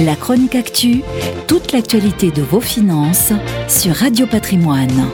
La 0.00 0.14
chronique 0.14 0.54
actu, 0.54 1.02
toute 1.48 1.72
l'actualité 1.72 2.30
de 2.30 2.40
vos 2.40 2.60
finances 2.60 3.32
sur 3.66 3.96
Radio 3.96 4.28
Patrimoine. 4.28 5.08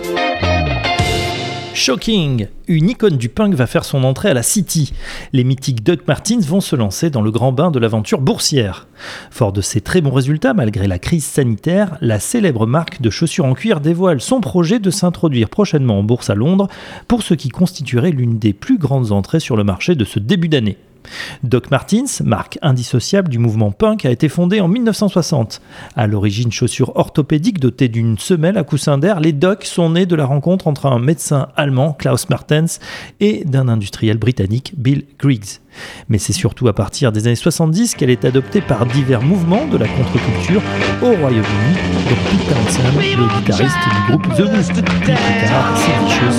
Shocking 1.73 2.49
Une 2.69 2.91
icône 2.91 3.17
du 3.17 3.31
punk 3.31 3.55
va 3.55 3.67
faire 3.67 3.87
son 3.87 4.05
entrée 4.05 4.29
à 4.29 4.35
la 4.35 4.43
City. 4.43 4.93
Les 5.33 5.43
mythiques 5.43 5.83
Doug 5.83 6.01
Martins 6.07 6.41
vont 6.41 6.61
se 6.61 6.77
lancer 6.77 7.09
dans 7.09 7.23
le 7.23 7.31
grand 7.31 7.51
bain 7.51 7.71
de 7.71 7.79
l'aventure 7.79 8.21
boursière. 8.21 8.87
Fort 9.31 9.53
de 9.53 9.63
ses 9.63 9.81
très 9.81 10.03
bons 10.03 10.13
résultats 10.13 10.53
malgré 10.53 10.87
la 10.87 10.99
crise 10.99 11.25
sanitaire, 11.25 11.97
la 12.03 12.21
célèbre 12.21 12.67
marque 12.67 13.01
de 13.01 13.09
chaussures 13.09 13.47
en 13.47 13.55
cuir 13.55 13.81
dévoile 13.81 14.21
son 14.21 14.43
projet 14.43 14.81
de 14.81 14.91
s'introduire 14.91 15.49
prochainement 15.49 15.99
en 15.99 16.03
bourse 16.03 16.29
à 16.29 16.35
Londres 16.35 16.69
pour 17.09 17.23
ce 17.23 17.33
qui 17.33 17.49
constituerait 17.49 18.11
l'une 18.11 18.39
des 18.39 18.53
plus 18.53 18.77
grandes 18.77 19.13
entrées 19.13 19.41
sur 19.41 19.57
le 19.57 19.65
marché 19.65 19.95
de 19.95 20.05
ce 20.05 20.19
début 20.19 20.51
d'année. 20.51 20.77
Doc 21.43 21.71
Martins, 21.71 22.23
marque 22.25 22.59
indissociable 22.63 23.29
du 23.29 23.39
mouvement 23.39 23.73
punk, 23.73 24.05
a 24.05 24.11
été 24.11 24.29
fondée 24.29 24.61
en 24.61 24.69
1960. 24.69 25.61
À 25.97 26.07
l'origine 26.07 26.53
chaussures 26.53 26.97
orthopédiques 26.97 27.61
dotées 27.61 27.89
d'une 27.89 28.19
semelle 28.19 28.59
à 28.59 28.65
coussin 28.65 28.99
d'air, 28.99 29.21
les 29.21 29.33
Docs 29.33 29.65
sont 29.65 29.91
nés 29.91 30.07
de 30.07 30.17
la 30.17 30.27
rencontre 30.27 30.67
entre 30.67 30.87
un 30.87 30.99
médecin 30.99 31.49
allemand, 31.57 31.93
Klaus 31.93 32.29
Martens, 32.29 32.79
et 33.21 33.45
d'un 33.45 33.69
industriel 33.69 34.19
britannique, 34.19 34.75
Bill 34.77 35.05
Griggs. 35.19 35.61
Mais 36.09 36.19
c'est 36.19 36.33
surtout 36.33 36.69
à 36.69 36.73
partir 36.73 37.13
des 37.13 37.27
années 37.27 37.37
70 37.37 37.95
qu'elle 37.95 38.11
est 38.11 38.25
adoptée 38.25 38.61
par 38.61 38.87
divers 38.87 39.23
mouvements 39.23 39.67
de 39.67 39.77
la 39.79 39.87
contre-culture 39.89 40.63
au 41.03 41.13
Royaume-Uni, 41.13 41.75
dont 42.09 42.17
Pete 42.31 42.49
Townsend, 42.49 42.95
le 42.97 43.39
guitariste 43.39 43.77
du 43.77 44.13
groupe 44.13 44.27
The 44.37 44.41
Who, 44.41 44.47
tard 45.05 45.77
Sid 45.77 45.95
Vicious, 46.05 46.39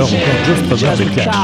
encore 0.00 0.08
Joe 0.46 0.58
Strummer 0.76 0.96
de 0.96 1.04
Clash. 1.14 1.34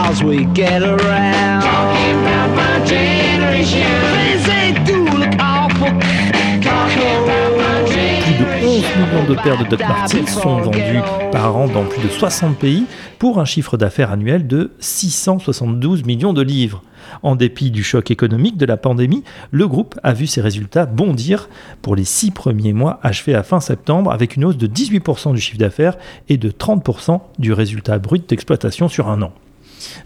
Plus 8.34 8.44
de 8.44 8.50
11 8.50 8.84
millions 8.96 9.28
de 9.28 9.34
paires 9.34 9.58
de 9.58 9.64
Doc 9.64 9.80
Martens 9.80 10.26
sont 10.26 10.60
vendues 10.60 11.02
par 11.30 11.56
an 11.56 11.68
dans 11.68 11.84
plus 11.84 12.02
de 12.02 12.08
60 12.08 12.58
pays 12.58 12.84
pour 13.18 13.38
un 13.38 13.44
chiffre 13.44 13.76
d'affaires 13.76 14.10
annuel 14.10 14.48
de 14.48 14.72
672 14.80 16.04
millions 16.04 16.32
de 16.32 16.42
livres. 16.42 16.82
En 17.22 17.36
dépit 17.36 17.70
du 17.70 17.84
choc 17.84 18.10
économique 18.10 18.56
de 18.56 18.66
la 18.66 18.76
pandémie, 18.76 19.22
le 19.52 19.68
groupe 19.68 20.00
a 20.02 20.14
vu 20.14 20.26
ses 20.26 20.40
résultats 20.40 20.86
bondir 20.86 21.48
pour 21.80 21.94
les 21.94 22.04
six 22.04 22.32
premiers 22.32 22.72
mois 22.72 22.98
achevés 23.02 23.34
à 23.34 23.44
fin 23.44 23.60
septembre 23.60 24.10
avec 24.10 24.34
une 24.34 24.44
hausse 24.44 24.58
de 24.58 24.66
18% 24.66 25.32
du 25.32 25.40
chiffre 25.40 25.58
d'affaires 25.58 25.96
et 26.28 26.36
de 26.36 26.50
30% 26.50 27.20
du 27.38 27.52
résultat 27.52 27.98
brut 27.98 28.28
d'exploitation 28.28 28.88
sur 28.88 29.08
un 29.08 29.22
an. 29.22 29.32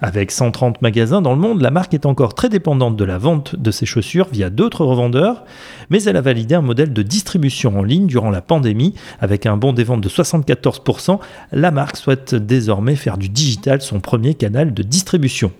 Avec 0.00 0.30
130 0.30 0.82
magasins 0.82 1.22
dans 1.22 1.32
le 1.32 1.40
monde, 1.40 1.60
la 1.60 1.70
marque 1.70 1.94
est 1.94 2.06
encore 2.06 2.34
très 2.34 2.48
dépendante 2.48 2.96
de 2.96 3.04
la 3.04 3.18
vente 3.18 3.56
de 3.56 3.70
ses 3.70 3.86
chaussures 3.86 4.28
via 4.30 4.50
d'autres 4.50 4.84
revendeurs, 4.84 5.44
mais 5.90 6.02
elle 6.04 6.16
a 6.16 6.20
validé 6.20 6.54
un 6.54 6.62
modèle 6.62 6.92
de 6.92 7.02
distribution 7.02 7.78
en 7.78 7.82
ligne 7.82 8.06
durant 8.06 8.30
la 8.30 8.42
pandémie. 8.42 8.94
Avec 9.20 9.46
un 9.46 9.56
bond 9.56 9.72
des 9.72 9.84
ventes 9.84 10.00
de 10.00 10.08
74%, 10.08 11.18
la 11.52 11.70
marque 11.70 11.96
souhaite 11.96 12.34
désormais 12.34 12.96
faire 12.96 13.18
du 13.18 13.28
digital 13.28 13.80
son 13.80 14.00
premier 14.00 14.34
canal 14.34 14.74
de 14.74 14.82
distribution. 14.82 15.52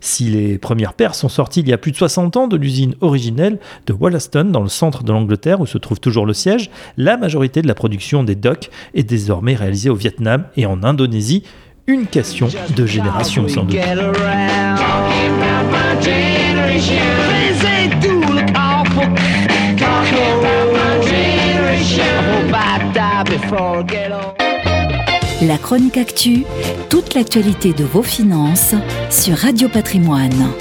Si 0.00 0.24
les 0.24 0.58
premières 0.58 0.92
paires 0.92 1.14
sont 1.14 1.28
sorties 1.28 1.60
il 1.60 1.68
y 1.68 1.72
a 1.72 1.78
plus 1.78 1.92
de 1.92 1.96
60 1.96 2.36
ans 2.36 2.48
de 2.48 2.56
l'usine 2.56 2.94
originelle 3.00 3.58
de 3.86 3.92
Wollaston 3.92 4.44
dans 4.44 4.62
le 4.62 4.68
centre 4.68 5.02
de 5.02 5.12
l'Angleterre 5.12 5.60
où 5.60 5.66
se 5.66 5.78
trouve 5.78 6.00
toujours 6.00 6.26
le 6.26 6.34
siège, 6.34 6.70
la 6.96 7.16
majorité 7.16 7.62
de 7.62 7.68
la 7.68 7.74
production 7.74 8.22
des 8.22 8.34
docks 8.34 8.70
est 8.94 9.02
désormais 9.02 9.54
réalisée 9.54 9.90
au 9.90 9.94
Vietnam 9.94 10.44
et 10.56 10.66
en 10.66 10.82
Indonésie, 10.82 11.42
une 11.86 12.06
question 12.06 12.48
de 12.76 12.86
génération 12.86 13.46
sans 13.48 13.64
doute. 13.64 13.78
La 25.42 25.58
chronique 25.58 25.98
actu, 25.98 26.44
toute 26.88 27.14
l'actualité 27.14 27.72
de 27.72 27.84
vos 27.84 28.02
finances 28.02 28.74
sur 29.10 29.36
Radio 29.36 29.68
Patrimoine. 29.68 30.52